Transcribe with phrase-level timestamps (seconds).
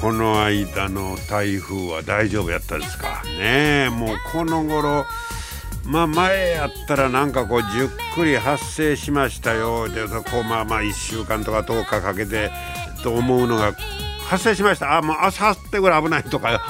[0.00, 3.22] この間の台風は大丈夫やったですか？
[3.24, 5.04] ねえもうこの頃
[5.84, 9.88] まあ前やったらなんかこうじっくり発生しましたよ。
[9.88, 12.50] でこうまあまあ1週間とか10日かけて
[13.02, 13.72] と思うのが
[14.26, 14.96] 発生しました。
[14.98, 16.60] あもうあさってぐらい危ないとか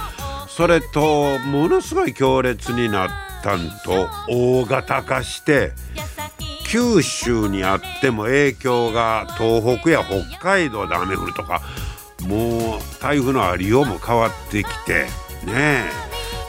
[0.49, 3.11] それとものすごい強烈になっ
[3.43, 5.73] たんと大型化して
[6.65, 11.63] 九州にあっても影響が東北や北海道で雨降るとか
[12.27, 15.05] もう台風のありようも変わってきて
[15.45, 16.07] ねえ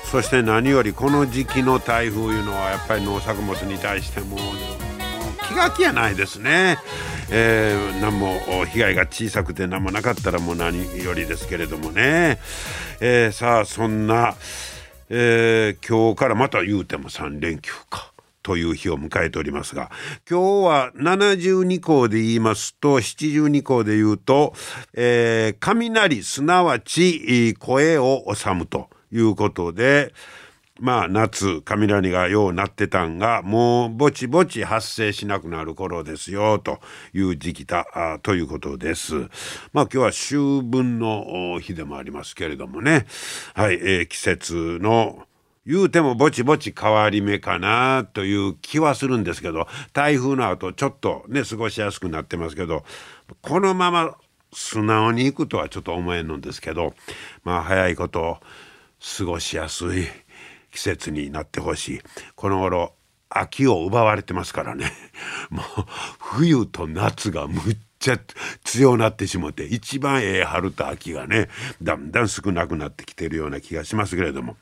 [0.10, 4.38] そして何よりこの時期の台風いうのはやっぱり農作物に対しても
[5.48, 6.78] 気が気やないですね。
[7.30, 12.40] えー、何も被害が小さくて何もなかったらもう何よりですけれどもね、
[13.02, 14.36] えー、さあそんな、
[15.10, 18.14] えー、今日からまた言うても3連休か。
[18.48, 19.92] という日を迎えておりますが
[20.30, 24.54] 今日は72項で言いますと72項で言うと、
[24.94, 30.14] えー、雷すなわち声を収むということで
[30.80, 36.80] まあ夏雷がようなってたんがもうぼちぼち発生しなくなる頃ですよと
[37.14, 39.16] いう時期だということです。
[39.74, 43.08] まあ今日は秋分の日でもありますけれどもね
[43.56, 45.27] はい、えー、季節の
[45.68, 52.84] 言うてもぼちぼち変わり目かなという気はするんですけど台風の後ちょっとね過ごしやすくなってますけど
[53.42, 54.16] このまま
[54.54, 56.94] 素直に行くとはちょっと思えんのですけど
[57.44, 58.40] まあ早いこと
[59.18, 60.08] 過ごしやすい
[60.72, 62.02] 季節になってほしい。
[62.36, 62.94] この頃
[63.30, 64.92] 秋を奪われてますからね。
[65.50, 65.66] もう
[66.20, 68.20] 冬と夏がむっちゃ
[68.64, 71.50] 強なってしもて一番ええ春と秋がね
[71.82, 74.58] だんだん少なくなってきてるような気がしますけれども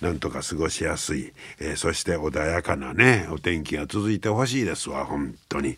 [0.00, 5.76] なんとか過ごしやすい、えー、そして穏やかなねお天気が続いてほしいですわ本当に。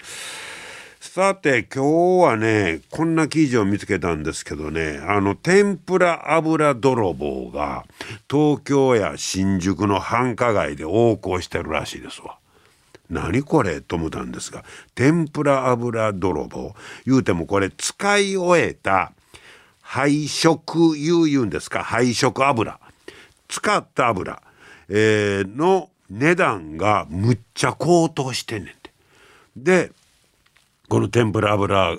[1.02, 7.84] さて今日はねこんな記事を見つけたんですけどねあの天ぷら油泥棒が
[8.30, 12.38] 東京や新宿の繁華街で横行してるらしいですわ。
[13.12, 14.64] 何これと思ったんですが
[14.94, 16.74] 天ぷら油泥棒。
[17.06, 19.12] 言うてもこれ使い終えた
[19.80, 21.84] 配色油言うんですか？
[21.84, 22.80] 配色油。
[23.48, 24.42] 使った油、
[24.88, 28.90] えー、の値段がむっちゃ高騰してんねんて。
[29.56, 29.92] で
[30.88, 31.98] この天ぷら油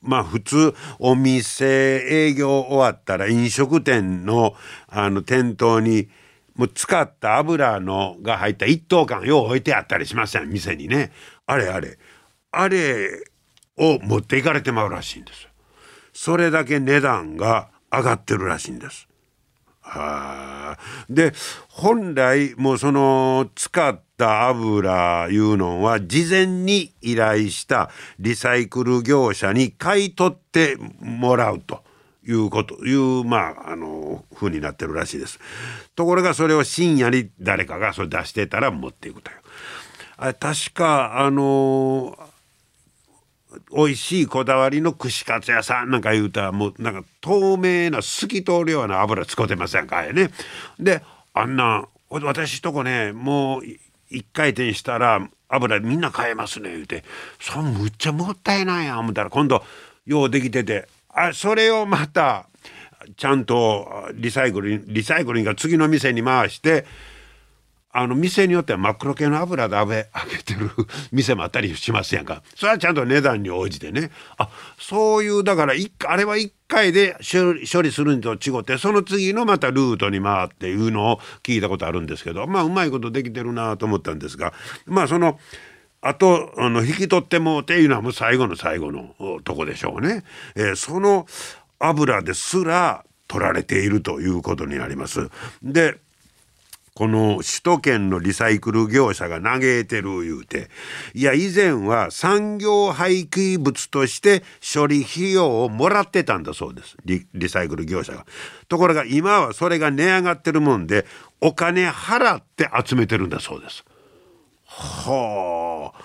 [0.00, 1.66] まあ普通お店
[2.08, 4.54] 営業終わったら飲食店の
[4.86, 6.08] あの店頭に
[6.58, 11.12] もう使った油のが入った一斗缶よう置いてあったりしません店にね。
[11.46, 11.98] あれあれ。
[12.50, 13.08] あれ
[13.76, 15.48] を持っていかれてまうらしいんです。
[16.12, 19.08] それだけ値段が上がってるらしいんです。
[19.80, 20.78] はあ。
[21.08, 21.32] で
[21.68, 31.86] 本来もうその使った油いうのは事前に依頼したリサイクル業者に買い取ってもらうと。
[32.28, 35.40] いうこというまああの風になってるらしいです。
[35.96, 39.36] ところがそれを深夜に誰かがそれ出してたら持っていくという。
[40.18, 42.18] あ確かあの
[43.74, 50.30] 美味しいこだわりの串カツ屋さんなんか言うたらもうなんか透明な透き通るような油使ってませんかいね。
[50.78, 51.02] で
[51.32, 53.62] あんな私とこねもう
[54.10, 57.04] 一回転したら油みんな買えますね言うて
[57.40, 59.62] そんむっちゃもったいないや思ったら今度
[60.04, 62.46] ようできててあそれをまた
[63.16, 66.84] ちゃんとリサイクルリサイクルが次の店に回して
[67.90, 70.70] あの店によっては真っ黒系の油で揚げてる
[71.10, 72.42] 店もあったりしますやんか。
[72.54, 74.10] それはちゃんと値段に応じてね。
[74.36, 84.52] あそういうだからあれは1回で処理するにと違ってその次のまたルートに回っていうのを聞いたことあるんですけどまあうまいことできてるなと思ったんですが
[84.86, 85.40] まあその
[86.00, 89.14] あとあの引き取ってもうていうのはもう最後の最後の
[89.44, 90.24] とこでしょうね。
[90.54, 91.26] えー、その
[91.78, 95.28] 油ですら取られているということになります。
[95.62, 95.98] で
[96.94, 100.68] この首都圏のリサイクル業者が嘆いてる言うて
[101.14, 104.42] いや以前は産業廃棄物として
[104.74, 108.26] 処理費用をもらってたんだそうですリサイクル業者が。
[108.68, 111.06] ところが今はそれが値上がってるもんで
[111.40, 113.84] お金払って集めてるんだそうです。
[114.68, 116.04] はあ。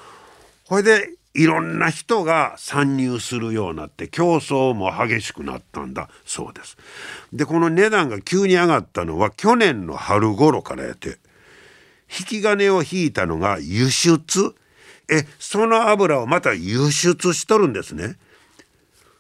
[0.66, 6.78] ほいでいろんな人が参入するようになって競争も激しくなったんだそうです。
[7.34, 11.18] でこの値段が急に上がったのは去年の春頃からやって
[12.20, 14.56] 引き金を引いたのが輸出
[15.10, 18.16] えその油をまた輸出しとるんですね。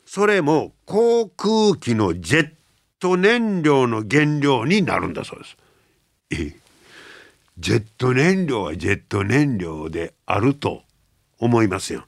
[0.05, 2.51] それも航空機のジェッ
[2.99, 5.57] ト燃料の原料になるんだそうです。
[6.31, 6.62] え
[7.57, 10.83] ジェット燃料はジェット燃料であると
[11.39, 12.05] 思いますよ。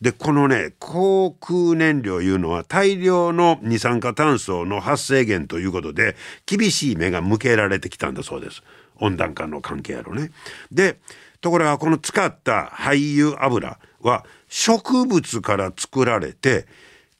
[0.00, 6.16] でこのね航空燃料いうのは大量の二酸化炭素の発生源ということで
[6.46, 8.62] 厳しい目が向けられてきたんだそうです
[8.96, 10.30] 温暖化の関係やろね。
[10.72, 10.98] で
[11.40, 16.66] ところがこの使った廃油油は植物から作られて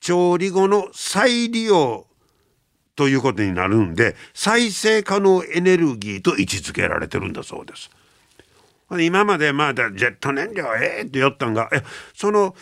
[0.01, 2.07] 調理後の再利用
[2.97, 7.91] ということになるんで再生可能エネルギーと位置づけられてるんだそうです。
[9.01, 11.83] 今までまあジェット燃料ええって言ったんがえ
[12.13, 12.57] その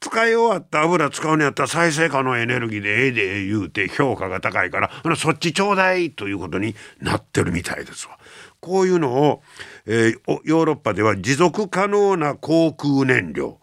[0.00, 8.18] 使い終わった油使うにやったら再生可能エネルギーでええで言うて評価が高いからそっちちょうだいということになってるみたいですわ。
[8.60, 9.42] こういうのを、
[9.86, 13.58] えー、ヨーロッパでは持続可能な航空燃料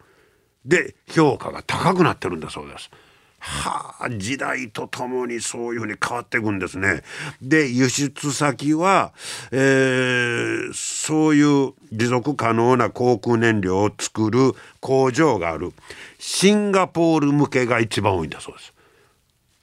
[0.65, 2.89] で評価が高くなってるんだそうです。
[3.45, 7.03] はあ時代とともにそういうふうに変わっていくんですね。
[7.43, 9.13] で輸出先は、
[9.51, 15.73] えー、そういう持続可能な航空燃料を作る工場がある
[16.17, 18.73] シンガポール向けが一番多いんだそうです。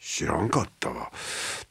[0.01, 1.11] 知らんかったわ。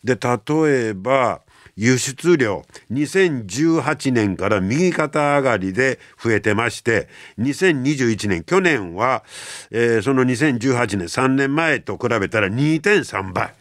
[0.03, 1.39] で例えば
[1.81, 9.23] 輸出量2018年から右肩上がりで増えてまして2021年去年は、
[9.71, 13.55] えー、その2018年3年前と比べたら2.3倍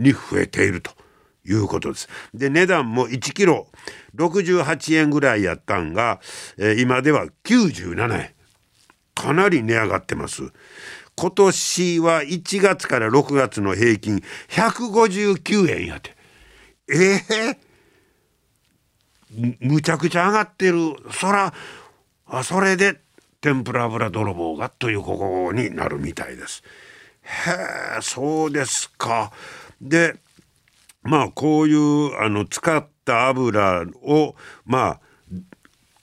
[0.00, 0.90] に増えていると
[1.46, 2.08] いうことです。
[2.34, 3.68] で値段も1キロ
[4.16, 6.18] 68円ぐらいやったんが、
[6.58, 8.30] えー、今では97円
[9.14, 10.42] かなり値上がってます。
[11.14, 16.16] 今年は1月から6月の平均159円やて
[16.88, 21.52] ええー、むちゃくちゃ上がってるそら
[22.26, 23.00] あそれで
[23.40, 26.62] 天ぷら油泥棒がというここになるみたいです。
[27.22, 29.32] へえそうですか。
[29.80, 30.16] で
[31.02, 34.34] まあこういうあの使った油を
[34.64, 35.00] まあ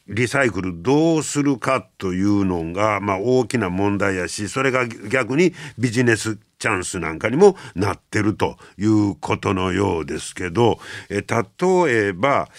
[0.08, 10.80] リサイクルどうするかというのが、まあ、大きな問題やしそれが逆にビジネスチャンスなんかにもなってるということのようですけど
[11.10, 12.50] え例えば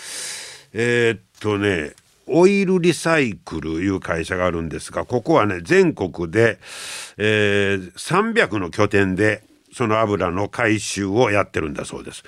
[0.72, 1.92] えー、っとね
[2.26, 6.58] オイルリサイクルいう会社があるんですがここはね全国で、
[7.16, 12.22] えー、300の拠点でその油の回収をやってるんだそうです。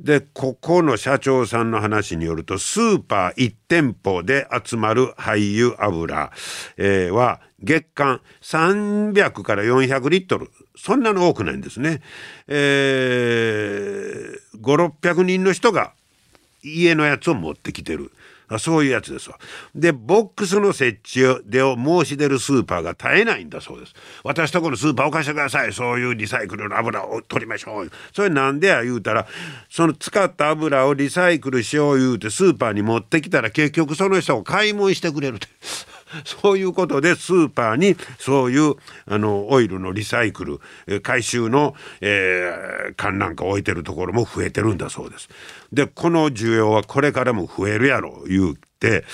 [0.00, 6.32] でここの社長さんの話によるとスーパー1店舗で集まる廃油油、
[6.78, 12.00] えー、は月間300から400リットルそんなの多くないんですね。
[12.48, 15.92] えー、5600人の人が
[16.62, 18.10] 家のやつを持ってきてる。
[18.58, 19.38] そういうやつですわ。
[19.74, 23.94] で、ボックスの設置でを申し出るスーパーが絶えないんだそうです。
[24.24, 25.72] 私とこのスーパーを貸してください。
[25.72, 27.90] そういうリサイクルの油を取りましょう。
[28.12, 29.26] それなんでや言うたら、
[29.68, 35.48] その使った油をリサイクルしよう言うてスーパーに持ってきたら結局その人を買い物してくれるって。
[36.24, 38.74] そういうことでスーパーにそういう
[39.06, 45.28] あのオイルのリサイクル回収の、えー、缶なんか置いてるところも増えてるんだそうです。
[45.72, 49.04] でこの需要はこれからも増えるやろ言うて、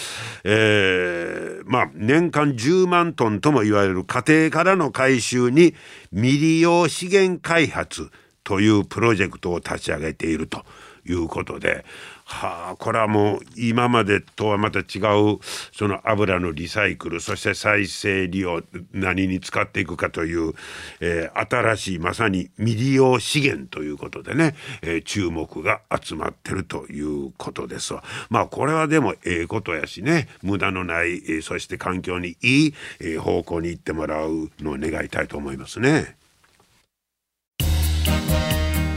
[0.45, 5.75] えー、まあ年間10万トンとも言われる家庭からの回収に
[6.13, 8.11] 未利用資源開発
[8.45, 10.65] というプロジェクトを立ち上げていると
[11.05, 11.85] いうことで
[12.29, 15.39] はあこれはもう今までとはまた違う
[15.73, 20.53] その油のリサイクルそして再生利用何に使っていくかという、
[21.01, 28.03] えー、新しいまさに未利用資源ということでね、えー、注目が集まってるということですわ。
[28.29, 36.17] まあこれはでもええことやしね無駄のない、えー、そして環境にいい、えー、方向に行ってもらうのを願いたいと思いますね。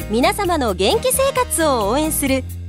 [0.09, 2.43] 皆様の元気生活を応援する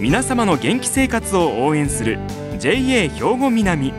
[0.00, 2.18] 皆様の元気生活を応援する
[2.58, 3.92] JA 兵庫南。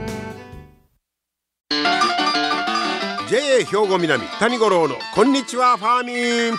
[3.66, 6.58] 兵庫南谷五郎のこんにちはファーミン。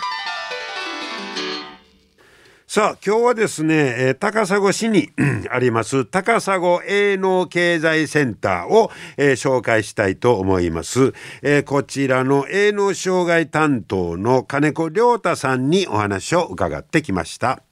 [2.66, 5.11] さあ今日はですね、えー、高砂市に
[5.50, 17.62] あります高砂営農経済センターを、えー、紹介したいと思います、えー、こちらの営農障害担当の金子亮太さんにお話を伺ってきました。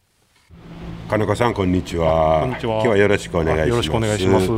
[1.14, 2.40] 金子さんこんにちは。
[2.40, 2.75] こんにちは。
[2.75, 3.68] 今日はよろしくお願いします。
[3.68, 4.50] よろしくお願いします。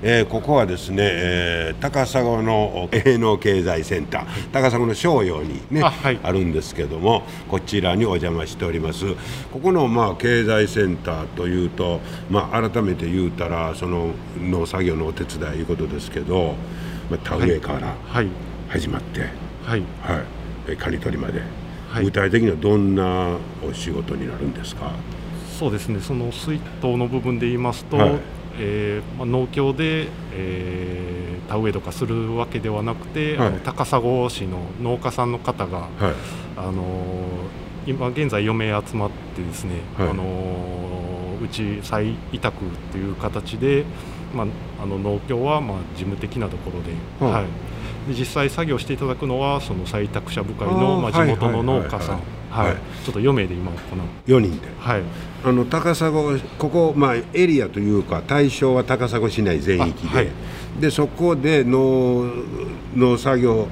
[0.00, 9.06] えー、ここはですね、えー、高砂の営農経済センター、高砂の商用にねあはい、あるんですけども、こちらにお邪魔しております。
[9.52, 11.98] ここのまあ経済センターというと、
[12.30, 16.54] まあ改めて言うたらその農作業のお手伝いいうことですけど、
[17.10, 17.92] まあ田植えから
[18.68, 19.22] 始まって、
[19.64, 20.22] はい、は
[20.72, 21.42] い、刈り取りまで。
[22.02, 24.90] 具体的にはどんなお仕事になるんですか？
[25.58, 26.00] そうですね。
[26.00, 28.20] その水筒の部分で言いますと、はい、
[28.58, 35.88] えー、まあ、農協で、えー、田植えとかするわけではなくて、はい、あの高砂市の農家さんの方が、はい、
[36.56, 36.82] あの
[37.86, 42.56] 今現在4名集まってですね、あのうち再委託
[42.90, 43.84] という形で、
[44.34, 44.46] まあ、
[44.82, 48.12] あの農協はまあ事務的なところで,、はい。
[48.12, 52.20] で実際作業していただくのはその再委託者部会のまあ地元の農家さん。
[52.54, 55.02] はい、ちょっと4名で今行う4人で、はい、
[55.44, 60.16] あの高砂ここ、まあ、エリアというか対象は高砂市内全域で。
[60.16, 60.28] はい、
[60.80, 62.30] でそこで農
[62.94, 63.66] 農作業、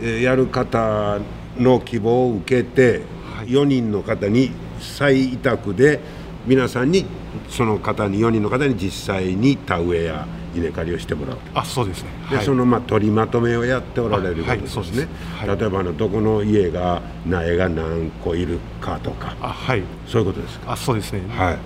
[0.00, 1.18] えー、やる方
[1.58, 3.02] の希望を受けて、
[3.36, 6.00] はい、4人の方に再委託で
[6.46, 7.04] 皆さんに
[7.50, 12.08] その方に4人の方に実際に田植えや稲刈りをしてもらうあそうですね。
[12.30, 15.08] で、はい、そのまあ取りまとめをやっておられることですね、
[15.38, 19.36] はい、例えばあのどこの家が苗が何個いるかとか。
[19.40, 20.72] あ、はい、そういうことですか？
[20.72, 21.22] あそうですね。
[21.28, 21.58] はい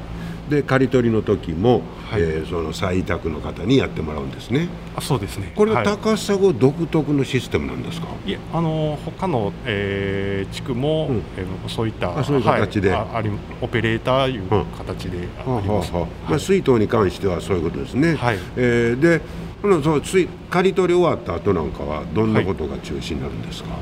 [0.49, 4.69] で刈り取りの時も、はい、えー、その再委託の方にやってもらうんですね。
[4.97, 5.53] あそうですね。
[5.55, 8.09] これは高砂独特のシステムなんですか？
[8.27, 15.93] いえあの他の、えー、地区も、うん、えー、そういったあそういう形で、はい、ありオペレーターいう形であります。
[15.93, 18.15] はあはあ、まあ水筒に関してはそういうことですね。
[18.15, 18.39] はい。
[18.57, 19.49] えー、で。
[19.61, 20.03] そう
[20.51, 23.81] 刈り取り終わった後なんかはどんなことが中心になるんですか、はい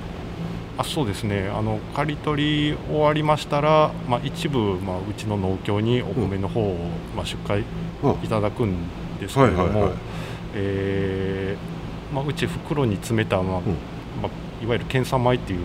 [0.78, 1.48] あそうですね。
[1.48, 6.76] あの刈り取り終わりましたら、まあ、一部、まあ、うちの農協にお米の方を、
[7.16, 7.60] まあ、出荷
[8.24, 8.76] いただくん
[9.18, 9.92] ですけれども、
[10.54, 11.56] え
[12.12, 13.60] まあ、うち袋に詰めた、まあ
[14.22, 15.60] まあ、いわゆる検査米っていう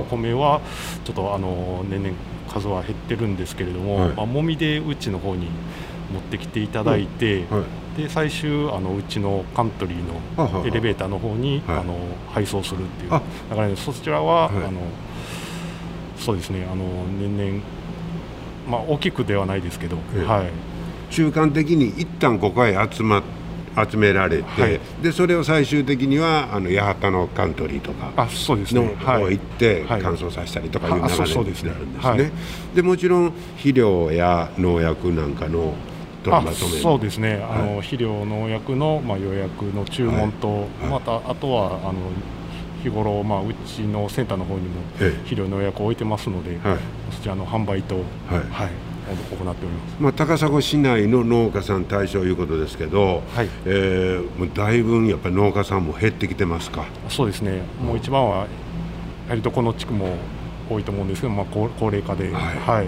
[0.00, 0.60] お米は
[1.04, 2.14] ちょっとあの年々
[2.50, 5.48] 数は減ってるんですけれども、まあ、もみでうちの方に
[6.10, 7.44] 持ってきていただいて、
[7.98, 13.22] で最終あのうちのカントリーのエレベーターの方に、あの配送するっていうだか
[13.56, 14.80] ら、ね、そちらは、あの
[16.16, 16.84] そうですねあの
[17.18, 17.64] 年々
[18.68, 23.20] まあ大きくではないですけど、はい、中間的に一旦ここへ集ま
[23.90, 28.96] 集められて、はい、でそれを最終的にはあの八幡のカントリーとかあそうですね。
[28.96, 32.32] 行って乾燥させたりとかいう流れになるんですね。
[32.74, 35.74] でもちろん肥料や農薬なんかの
[36.30, 41.94] とまとめそうですね、あの肥料農薬の、まあ、予約の注文と、またあとはあの
[42.82, 46.58] 日頃、まあ、うちのセンターの方にも肥料農薬を置いてますので、
[47.10, 48.70] そちらの販売と、はい。
[49.08, 53.48] 行っております、まあ、高砂市内の農家さん対象いうことですけど、はい。
[53.64, 56.84] えー、もうだいぶやっぱり農家さんも減ってきてますか？
[57.08, 58.46] そうですね、もう一番はや
[59.30, 60.14] はりどこの地区も
[60.68, 62.34] 多いと思うんですけど、まあ、高高齢化で、はい。
[62.34, 62.86] はい。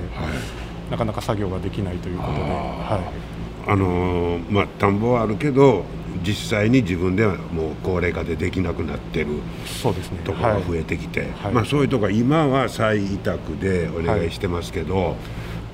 [0.90, 2.40] なかなか作業ができないということで。
[2.42, 3.29] はい
[3.66, 5.84] あのまあ、田んぼはあるけど
[6.26, 9.28] 実際に自分ではもう高齢化でできなくなってる
[9.64, 15.14] そうです、ね、ところが増えてきて、はい、まあ、そういうところ今は再委託でお願いしてますけど、はい、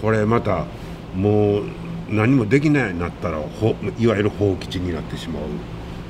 [0.02, 0.66] これまた
[1.14, 1.64] もう
[2.08, 5.42] 何もできないようになったらいわゆる放棄地になってしまう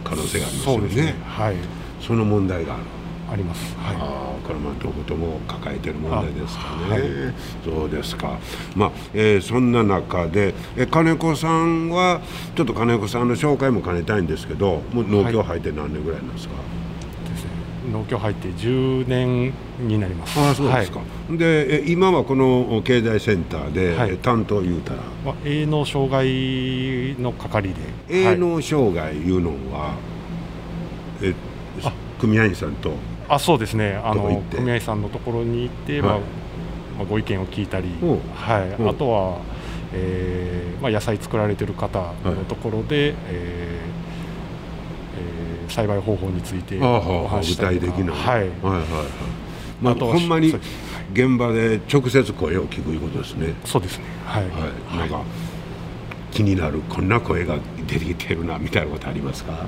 [0.04, 0.94] 可能性がありますよね。
[1.12, 1.14] ね。
[1.24, 1.56] はい、
[2.00, 2.82] その問題がある
[3.30, 3.76] あります。
[3.78, 6.90] はい、あこれまあどことも抱えている問題ですかね。
[6.90, 7.02] はい、
[7.64, 8.38] そうですか。
[8.74, 12.20] まあ、えー、そんな中で、え金子さんは
[12.54, 16.54] ちょっと金子さんの紹介も兼ねたいんですけど、もう農協入って何年ぐらいなんですか？
[16.54, 16.66] はい
[17.92, 20.38] 農協入って10年になります。
[20.40, 20.98] あそうですか。
[20.98, 27.74] はい、で今はこの経済センターで、はい、担当言うたら、まあ、営農障害の係で
[28.08, 29.94] 営農障害いうのは、
[31.22, 31.34] え
[32.18, 32.92] 組合員さんと？
[33.28, 34.00] あそうですね。
[34.02, 36.18] あの組合さんのところに行って、はい、まあ
[36.98, 37.88] まあ、ご意見を聞いたり、
[38.34, 39.40] はい、あとは、
[39.92, 47.92] えーまあ、野菜作られてる方のところで、はい、えーえー、栽培方法についてお話したりとか。
[47.92, 48.86] 具体的な、はい、はいはいはい。
[49.82, 50.54] まあ、あとほんまに
[51.12, 53.52] 現場で直接声を聞くいうことですね。
[53.64, 54.04] そうですね。
[54.24, 54.48] はい、は
[54.94, 55.20] い、なんか、
[56.30, 57.56] 気になるこんな声が
[57.86, 59.66] 出てきてるなみたいなことありますか？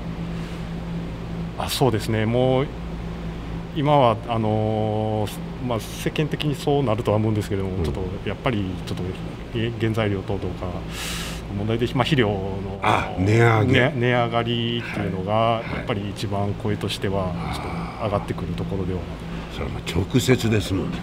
[1.59, 2.25] あそうですね。
[2.25, 2.67] もう
[3.75, 9.03] 今はあのー、まあ、世間的にそうなるとは思うんですけれども、うん、ちょっとやっぱりちょっと
[9.79, 10.71] 原材料等々が
[11.57, 12.79] 問題で、まあ、肥料の
[13.19, 18.99] 値上げ、値上がりっていうのが、やっぱり一番声としてはちょっと上がってくるところでは
[19.53, 20.97] それは直接ですもんね、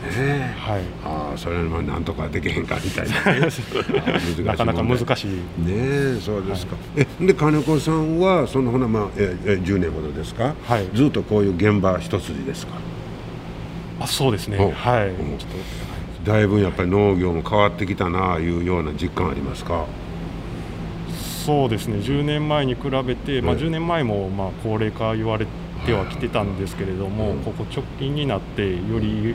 [0.59, 3.49] はい、ああそれはなんとかできへんかみたいな、ね、
[4.45, 5.31] なかなか難しい
[5.69, 6.19] ね。
[6.21, 12.75] そうですか、はい、えで金子さんはそのほな、まあ、ええ10年ほどですか、はい、ずっとこういう現場一筋ですか？
[14.01, 14.59] あそうですね。
[14.59, 19.87] はい、だいぶやっぱり農業も変わってきたなあいうような実感ありますか？
[21.45, 21.99] そうですね。
[21.99, 25.51] 10年前に比べて、まあ、10年前もまあ高齢化言われて
[25.93, 29.35] はきてたんですけれども、ここ直近になってより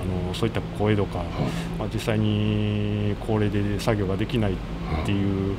[0.00, 1.18] あのそういった声とか、
[1.78, 4.56] まあ、実際に高齢で作業ができないっ
[5.04, 5.56] ていう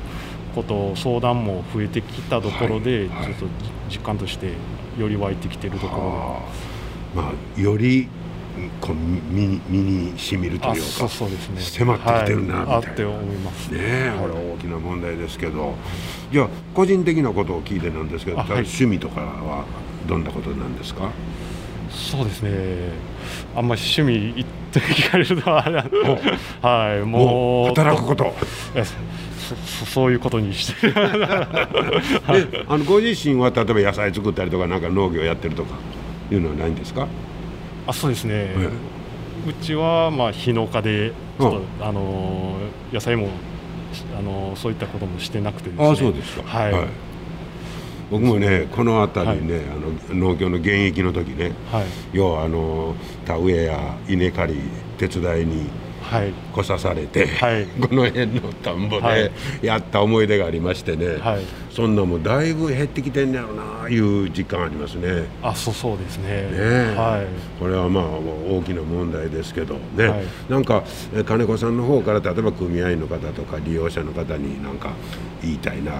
[0.54, 3.46] こと相談も増えてきたところで、ちょっと
[3.90, 4.52] 実感として
[4.98, 5.96] より湧いてきてるとこ
[7.14, 8.08] ろで、まあ、より
[8.80, 13.72] こう身に身にしみるというかそうです、ね、迫ってきてるなはい、って思います。
[13.72, 15.74] ね、はい、これは大きな問題ですけど。
[16.30, 19.64] じゃあ個人的なことを聞いてなんですけど、はい、趣味とかは
[20.08, 21.10] どんなことなんですか？
[21.90, 22.50] そうですね。
[23.56, 25.62] あんまり趣味言って聞かれるとは
[26.62, 28.34] はいもう働くこと。
[29.48, 30.92] そそういうことにして
[32.68, 35.74] あのご自身は例えば野菜作ったりとかなんか農業やってるとか
[36.30, 37.06] いうのはないんですか？
[37.86, 38.54] あそうですね、
[39.48, 42.56] うちはまあ日農家でちょっと、あの
[42.92, 43.28] 野菜も
[44.18, 45.88] あのそういったこともしてなくてですね。
[45.90, 46.42] あそうですか。
[46.44, 46.82] はい、はい
[48.10, 52.94] 僕もねこの辺りね、はい、あの農協の現役の時ね、はい、要はあの
[53.26, 54.60] 田植えや稲刈り
[54.96, 55.66] 手伝いに
[56.10, 59.30] 来さされて、はい、この辺の田んぼで
[59.62, 65.26] やった思い出がありましてね、はい、そんなもだいぶ減ってきてんやろないう実感ありますね。
[65.42, 66.50] あそうそうですね。
[66.50, 67.26] ね、はい、
[67.58, 70.84] これはまあ大きな問題ですけどね、はい、なんか
[71.26, 74.90] 金子さんの方から例えば組合員の方とか利用者の方に何か
[75.42, 75.92] 言いたいな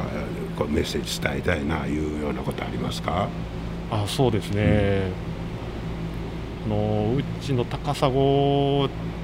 [0.69, 3.29] メッセージ伝えたいないうようなことありますか？
[3.91, 5.11] あそうですね、
[6.67, 8.11] うん、のうちの高砂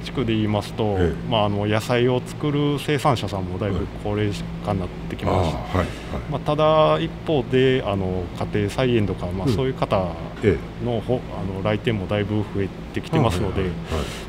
[0.04, 4.32] 地区で言いますと、ええ、まあ、あの野菜を作る生産者さんもだいぶ高齢
[4.64, 5.86] 化になってきました、はいはい、
[6.30, 10.12] まあ、ただ一方であの家庭菜園とか、まあ、そういう方の,、
[10.42, 13.62] えあの来店もだいぶ増えてきてますので、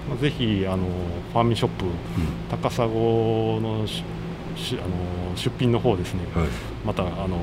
[0.09, 0.85] まあ、ぜひあの
[1.33, 1.91] ファーミンショップ、うん、
[2.49, 4.03] 高砂のし
[4.73, 6.21] あの出品の方ですね、
[6.85, 7.37] またあの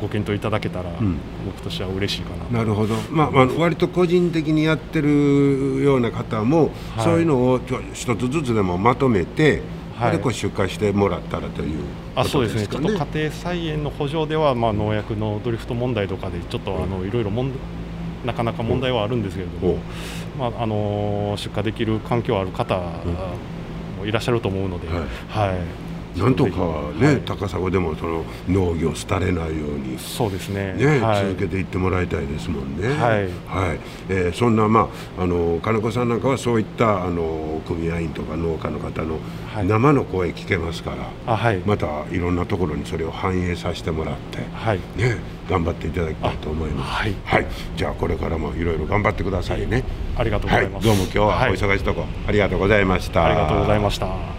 [0.00, 2.58] ご検討いただけたら、うん、僕としては嬉しいかな。
[2.58, 7.60] なるほど、まあ、まあ割と個人的にやってるような方も、はい、そういうのを
[7.92, 9.62] 一つずつでもまとめて、
[9.96, 12.66] はい、でこう出荷してもらったらという、ね、あそうですね。
[12.66, 17.52] ちょっと家庭菜園の補助では、まあ、農薬のドリフト問題とかでちょっとあのいろいろ問
[18.24, 19.78] なかなか問題はあるんですけれども、
[20.38, 22.78] まああの出荷できる環境ある方
[23.98, 24.98] もいらっしゃると思うので、はい、
[25.50, 25.85] はい
[26.16, 26.50] なんとか
[26.98, 30.74] ね、はい、高砂でもその農業廃れないようにそうですね。
[30.74, 32.88] ね、はい、続けていってもらいたいですもんね。
[32.88, 33.78] はい、はい。
[34.08, 39.18] えー、そんな、まあ、あの金子さんなんかはそういったあの組合員とか農家の方の
[39.64, 40.94] 生の声聞けますか
[41.26, 44.78] ら、はい、またいろんなところにそれを反映させてもらって、はい。
[44.96, 46.90] ね、頑張っていただきたいと思います。
[46.90, 49.84] はい、はい、じゃあこれからもいろいろ頑張ってくださいね。
[50.16, 50.86] ありがとうございます。
[50.86, 53.26] どうも今日はお忙しいとこ、ありがとうございました。
[53.26, 54.35] ありがとうございました。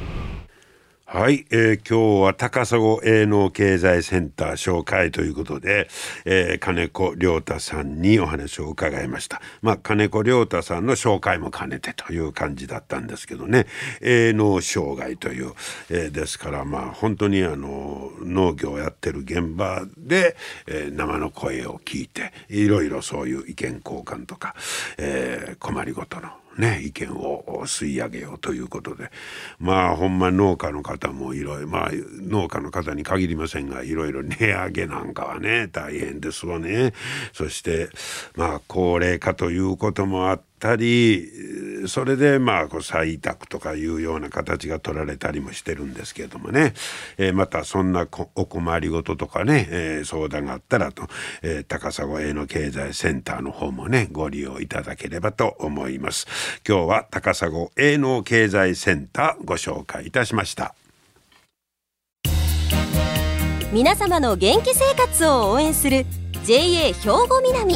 [1.18, 5.90] はい、えー、今日は高砂営農経済センター紹介ということで、
[6.26, 9.42] えー、金子亮太さんにお話を伺いました。
[9.64, 13.66] まあ、金子亮太さんの紹介も兼ねてという感じだったんですけどね、
[14.00, 15.54] 営農障害という、
[15.90, 20.36] えー、ですからまあ本当にあの農業をやってる現場で、
[20.68, 24.54] え、生の声を聞いて、いろいろそういう意見交換とか、
[25.00, 29.12] え、困りごとのね、意見を吸い上げようということで。
[29.60, 31.92] まあほんま農家の方もいろいろまあ
[32.22, 36.94] 農家の方に限りませんがいろいろ値上げなんかはね大変ですわね。
[37.34, 37.90] そして
[38.36, 46.74] まあ高齢化ということもあったりそれでまあこう再委託とかいうような形が取られたりもしてるんですけれどもね、
[47.18, 51.08] えー、またそんなお困りごととかね、えー、相談があったらと、
[51.42, 56.28] えー、高砂営の経済センターの方もねご利用いただければと思います。
[56.68, 60.76] 今日は高砂営農経済センターご紹介いたしました。
[63.72, 66.06] 皆様の元気生活を応援する
[66.46, 67.76] JA 兵庫南。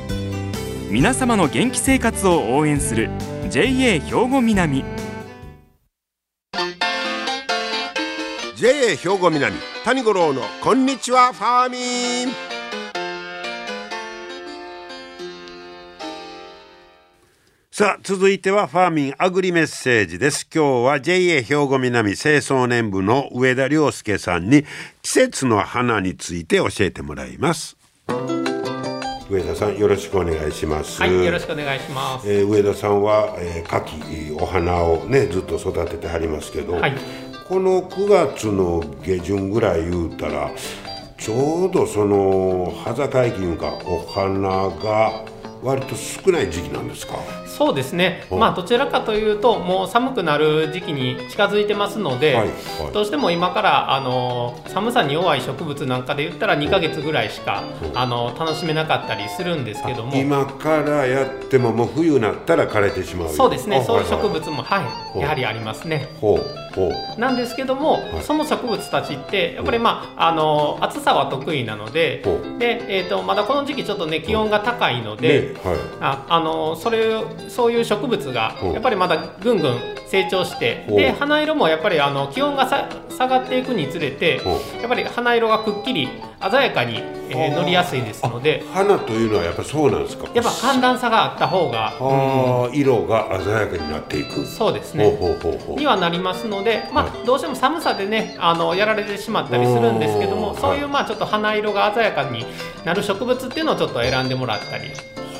[0.91, 3.09] 皆様の元気生活を応援する
[3.49, 4.83] JA 兵庫南。
[8.57, 12.33] JA 兵庫南谷五郎のこんにちはファーミン。
[17.71, 20.45] さあ続いてはファーミンアグリメッセージです。
[20.53, 24.65] 今日は JA 兵庫南清掃年部の上田良介さんに
[25.01, 27.77] 季節の花について教えてもらいます。
[29.31, 31.01] 上田さんよろしくお願いします。
[31.01, 36.93] はいよろしくお願いします、えー上田さんは、えー、柿お花をねずっと育ててはりますけど、はい。
[37.47, 40.51] この9月の下旬ぐらい言うたら
[41.17, 45.23] ちょうどその葉盛いいうかお花が
[45.63, 47.15] 割と少ない時期なんですか？
[47.51, 48.25] そうですね。
[48.29, 52.93] おまあどちらかというともう寒くなる時期に近づいてますので、はいはい。
[52.93, 60.15] どうしても今からあの寒さに弱い植物なんかで言ったら2ヶ月ぐらいしかあの楽しめなかったりするんですけども。
[60.15, 63.77] 今からやってももう冬になったら枯れてしまうそうですね。
[63.77, 64.81] あそういう植物もは
[65.15, 66.07] いやはりありますね。
[66.19, 67.19] ほうほう。
[67.19, 68.01] なんですけども、はい。
[68.23, 72.23] その植物たちってやっぱりまああの暑さは得意なので
[72.59, 75.77] で、えー、とまだこの時期ちょっとね気温が高いので、ねはい。
[75.99, 77.15] ああのそれ
[77.49, 84.51] そういう植物がやっぱりまだぐんぐん成長してで花色もやっぱりあの気温がさ下がっていくにつれてほ
[84.81, 86.09] やっぱり花色がくっきり
[86.49, 86.97] 鮮やかに、
[87.29, 88.63] えー乗りやすいですので。
[88.73, 90.27] 花というのはやっぱそうなんですか？
[90.33, 94.45] やっぱ寒暖差があった方が、あー色が鮮やかになっていく。
[94.45, 95.05] そうですね。
[95.05, 95.77] ほうほうほうほう。
[95.77, 102.45] にはなりますので、まはあ、どうしても寒さでねあのやられてしまったりするんですけどもそういうまあちょっと花色が鮮やかに
[102.85, 104.89] なる植物っていうのをちょっと選んでもらったり。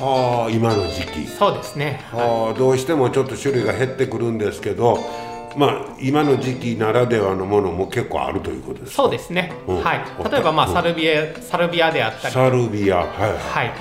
[0.00, 1.26] はあ今の時期。
[1.28, 2.00] そうですね。
[2.10, 4.98] はあどうしてもちょっと種類が減ってくるんですけど
[5.56, 9.02] まあ今の時期ならではのものも結構あるということですか？
[9.02, 9.82] そうですね、うん。
[9.82, 10.72] はい、例えば、まあ、うん。
[10.74, 13.38] サルビアサルビアであったり、サルビアはいはい。
[13.38, 13.72] はい、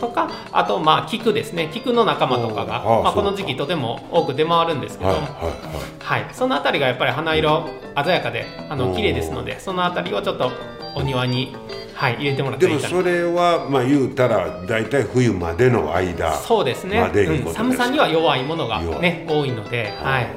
[0.00, 1.70] とかあと、まあ、菊ですね。
[1.72, 5.10] 菊の仲間とかが、まあ、この時期とても多く出回るんですけど。
[5.10, 6.22] も、はいはいはい。
[6.24, 7.68] はい、そのあたりがやっぱり花色
[8.04, 8.78] 鮮やかであうん。
[8.78, 10.50] の綺麗ですのでそのあたりをちょっと
[10.96, 11.54] お庭に、
[11.94, 20.34] はい、入れてもらってでもそれはまあ言うたら大体冬までの間そうですね、うん、寒さには弱いものが、ね、多いので、はい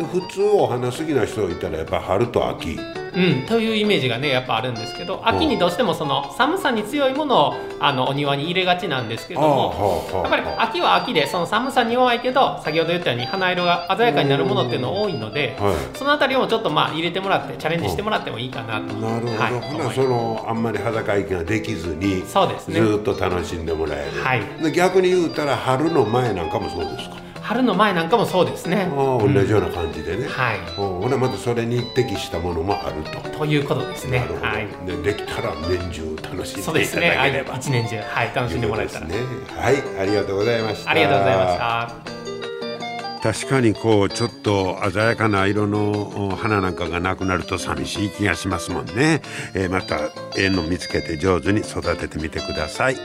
[0.00, 2.78] で普通お花好きな人いたらやっぱ春と秋。
[3.12, 15.98] うん、というイメージがねやっぱあるんですけど秋にどうしてもその寒さに強いものをあのお庭に入れがちなんですけどもやっぱり秋は秋でその寒さに弱いけど先ほど言ったように花色が鮮やかになるものっていうの多いのではい。
[15.98, 19.60] そのあたりをちょっとまあ入れてもらってチャレンジしてもらってもいいかなとなるほど、はい。
[19.60, 22.80] ほな思いそのあんまり裸息ができずにそうですね。
[22.80, 24.42] ずーっと楽しんでもらえる、はい。
[24.62, 27.16] で逆に言うたら春の前なんかもそうですか、
[27.50, 28.88] 春の前なんかもそうですね。
[28.94, 30.58] 同じような感じでね、はい。
[30.60, 30.64] うん。
[31.00, 33.38] ほなまたそれに適したものもあると。
[33.38, 34.20] ということですね。
[34.20, 34.68] なるほど、はい。
[34.86, 37.96] でできたら年中楽しんそうでいたですねはいだければ、一年中。
[37.98, 38.32] はい。
[38.32, 39.14] 楽しんでもらえたら、ね。
[39.48, 40.00] はい。
[40.00, 40.90] ありがとうございました。
[40.92, 42.20] ありがとうございました。
[43.20, 49.20] 確かにこうちょっと鮮やかな色のお花なんかがなくなると寂しい気がしますもんね、
[49.54, 49.98] えーまた
[50.38, 52.96] ええの見つけて上手に育ててみてください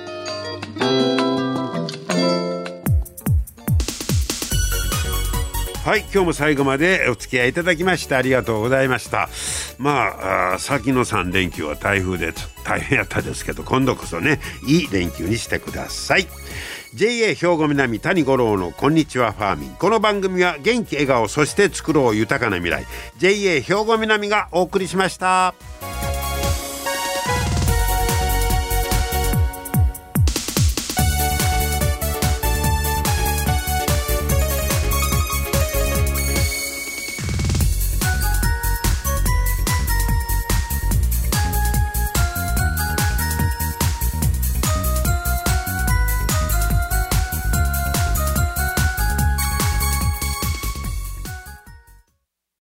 [5.86, 9.30] はい今日も最後までお付き合いいただきましてありがとうございました。
[9.78, 16.26] まあ先の3連休は台風で大変やったですけど今度こそねいい連休にしてください。
[16.96, 19.76] JA 兵庫南谷五郎のこんにちはファーミン。
[19.76, 22.88] この番組は元気笑顔そして作ろう豊かな未来。
[23.20, 25.54] JA 兵庫南がお送りしました。